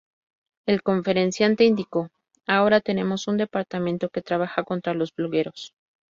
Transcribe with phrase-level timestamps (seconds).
[0.65, 2.09] El conferenciante indicó:
[2.47, 5.75] "ahora tenemos un departamento que trabaja contra los blogueros".